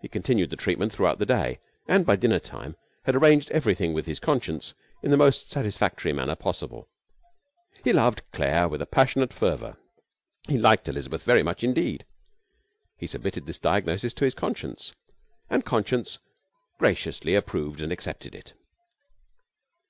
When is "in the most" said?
5.02-5.50